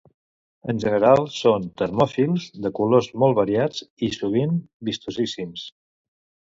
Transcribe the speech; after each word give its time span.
En 0.71 0.79
general 0.83 1.21
són 1.35 1.67
termòfils, 1.83 2.49
de 2.65 2.73
colors 2.81 3.13
molt 3.25 3.41
variats 3.43 3.87
i, 4.09 4.13
sovint, 4.21 4.61
vistosíssims. 4.93 5.73